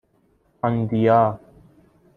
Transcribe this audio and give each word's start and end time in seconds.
آندیا 0.61 1.39